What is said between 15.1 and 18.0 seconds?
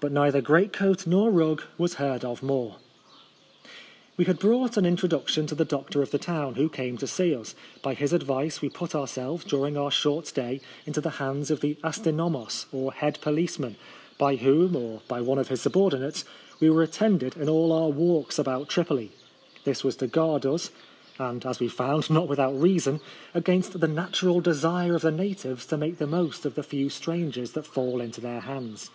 one of his subordinates, we were attended in all our